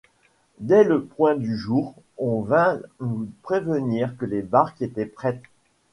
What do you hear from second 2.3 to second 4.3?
vint nous prévenir que